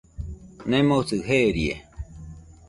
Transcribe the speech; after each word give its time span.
Nemosɨ 0.69 1.17
jeerie. 1.27 1.75